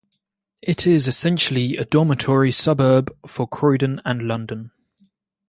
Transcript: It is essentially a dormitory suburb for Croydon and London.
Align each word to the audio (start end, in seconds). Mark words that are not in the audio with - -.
It 0.63 0.87
is 0.87 1.07
essentially 1.07 1.77
a 1.77 1.85
dormitory 1.85 2.49
suburb 2.49 3.15
for 3.27 3.47
Croydon 3.47 4.01
and 4.03 4.23
London. 4.27 4.71